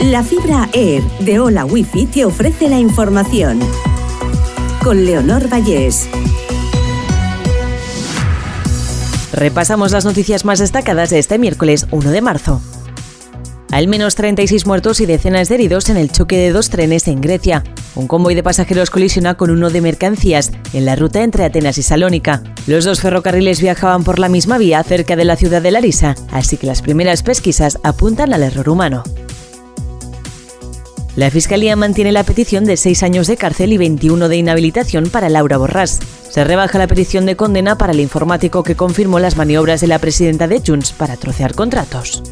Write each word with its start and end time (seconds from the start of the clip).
La 0.00 0.22
fibra 0.22 0.68
Air 0.74 1.02
de 1.20 1.40
Hola 1.40 1.64
Wifi 1.64 2.04
te 2.04 2.26
ofrece 2.26 2.68
la 2.68 2.78
información. 2.78 3.58
Con 4.84 5.06
Leonor 5.06 5.50
Vallés. 5.50 6.06
Repasamos 9.32 9.92
las 9.92 10.04
noticias 10.04 10.44
más 10.44 10.58
destacadas 10.58 11.08
de 11.08 11.18
este 11.18 11.38
miércoles 11.38 11.86
1 11.92 12.10
de 12.10 12.20
marzo. 12.20 12.60
Al 13.72 13.88
menos 13.88 14.14
36 14.16 14.66
muertos 14.66 15.00
y 15.00 15.06
decenas 15.06 15.48
de 15.48 15.54
heridos 15.54 15.88
en 15.88 15.96
el 15.96 16.12
choque 16.12 16.36
de 16.36 16.52
dos 16.52 16.68
trenes 16.68 17.08
en 17.08 17.22
Grecia. 17.22 17.64
Un 17.94 18.06
convoy 18.06 18.34
de 18.34 18.42
pasajeros 18.42 18.90
colisiona 18.90 19.36
con 19.36 19.50
uno 19.50 19.70
de 19.70 19.80
mercancías 19.80 20.52
en 20.74 20.84
la 20.84 20.94
ruta 20.94 21.22
entre 21.22 21.44
Atenas 21.44 21.78
y 21.78 21.82
Salónica. 21.82 22.42
Los 22.66 22.84
dos 22.84 23.00
ferrocarriles 23.00 23.62
viajaban 23.62 24.04
por 24.04 24.18
la 24.18 24.28
misma 24.28 24.58
vía 24.58 24.82
cerca 24.84 25.16
de 25.16 25.24
la 25.24 25.36
ciudad 25.36 25.62
de 25.62 25.70
Larisa, 25.70 26.14
así 26.30 26.58
que 26.58 26.66
las 26.66 26.82
primeras 26.82 27.22
pesquisas 27.22 27.78
apuntan 27.82 28.34
al 28.34 28.42
error 28.42 28.68
humano. 28.68 29.02
La 31.16 31.30
Fiscalía 31.30 31.76
mantiene 31.76 32.12
la 32.12 32.24
petición 32.24 32.66
de 32.66 32.76
seis 32.76 33.02
años 33.02 33.26
de 33.26 33.38
cárcel 33.38 33.72
y 33.72 33.78
21 33.78 34.28
de 34.28 34.36
inhabilitación 34.36 35.08
para 35.08 35.30
Laura 35.30 35.56
Borrás. 35.56 35.98
Se 36.28 36.44
rebaja 36.44 36.78
la 36.78 36.86
petición 36.86 37.24
de 37.24 37.36
condena 37.36 37.78
para 37.78 37.94
el 37.94 38.00
informático 38.00 38.62
que 38.62 38.76
confirmó 38.76 39.18
las 39.18 39.38
maniobras 39.38 39.80
de 39.80 39.86
la 39.86 39.98
presidenta 39.98 40.46
de 40.46 40.60
Junts 40.64 40.92
para 40.92 41.16
trocear 41.16 41.54
contratos. 41.54 42.22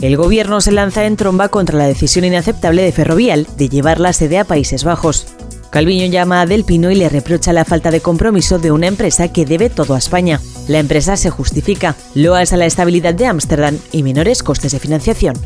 El 0.00 0.16
gobierno 0.16 0.60
se 0.60 0.72
lanza 0.72 1.04
en 1.04 1.16
tromba 1.16 1.48
contra 1.48 1.78
la 1.78 1.86
decisión 1.86 2.24
inaceptable 2.24 2.82
de 2.82 2.90
Ferrovial 2.90 3.46
de 3.56 3.68
llevar 3.68 4.00
la 4.00 4.12
sede 4.12 4.38
a 4.38 4.44
Países 4.44 4.82
Bajos. 4.82 5.28
Calviño 5.70 6.06
llama 6.06 6.40
a 6.40 6.46
Del 6.46 6.64
Pino 6.64 6.90
y 6.90 6.96
le 6.96 7.08
reprocha 7.08 7.52
la 7.52 7.64
falta 7.64 7.92
de 7.92 8.00
compromiso 8.00 8.58
de 8.58 8.72
una 8.72 8.88
empresa 8.88 9.28
que 9.28 9.46
debe 9.46 9.70
todo 9.70 9.94
a 9.94 9.98
España. 9.98 10.40
La 10.66 10.80
empresa 10.80 11.16
se 11.16 11.30
justifica, 11.30 11.94
loas 12.14 12.52
a 12.52 12.56
la 12.56 12.66
estabilidad 12.66 13.14
de 13.14 13.26
Ámsterdam 13.26 13.78
y 13.92 14.02
menores 14.02 14.42
costes 14.42 14.72
de 14.72 14.80
financiación. 14.80 15.36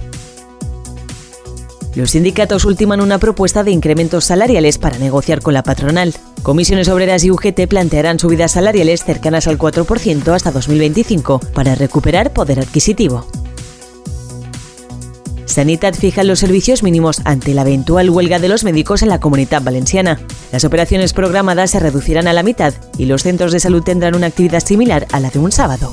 Los 1.94 2.12
sindicatos 2.12 2.64
ultiman 2.64 3.00
una 3.00 3.18
propuesta 3.18 3.64
de 3.64 3.70
incrementos 3.70 4.24
salariales 4.24 4.78
para 4.78 4.98
negociar 4.98 5.40
con 5.40 5.54
la 5.54 5.62
patronal. 5.62 6.14
Comisiones 6.42 6.88
Obreras 6.88 7.24
y 7.24 7.30
UGT 7.30 7.66
plantearán 7.68 8.18
subidas 8.18 8.52
salariales 8.52 9.04
cercanas 9.04 9.46
al 9.48 9.58
4% 9.58 10.34
hasta 10.34 10.50
2025 10.50 11.40
para 11.54 11.74
recuperar 11.74 12.32
poder 12.32 12.60
adquisitivo. 12.60 13.26
Sanitat 15.48 15.96
fija 15.96 16.22
los 16.24 16.38
servicios 16.38 16.82
mínimos 16.82 17.22
ante 17.24 17.54
la 17.54 17.62
eventual 17.62 18.10
huelga 18.10 18.38
de 18.38 18.48
los 18.48 18.64
médicos 18.64 19.02
en 19.02 19.08
la 19.08 19.18
comunidad 19.18 19.62
valenciana. 19.62 20.20
Las 20.52 20.64
operaciones 20.64 21.14
programadas 21.14 21.70
se 21.70 21.80
reducirán 21.80 22.28
a 22.28 22.32
la 22.32 22.42
mitad 22.42 22.74
y 22.96 23.06
los 23.06 23.22
centros 23.22 23.50
de 23.50 23.58
salud 23.58 23.82
tendrán 23.82 24.14
una 24.14 24.26
actividad 24.26 24.60
similar 24.64 25.06
a 25.10 25.20
la 25.20 25.30
de 25.30 25.38
un 25.38 25.50
sábado. 25.50 25.92